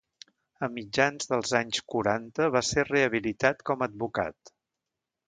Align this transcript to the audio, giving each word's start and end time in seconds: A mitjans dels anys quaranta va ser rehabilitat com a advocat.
A 0.67 0.67
mitjans 0.77 1.29
dels 1.33 1.51
anys 1.59 1.83
quaranta 1.95 2.47
va 2.57 2.63
ser 2.71 2.87
rehabilitat 2.89 3.63
com 3.71 3.85
a 3.85 3.89
advocat. 3.93 4.55